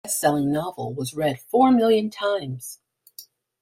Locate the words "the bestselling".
0.03-0.47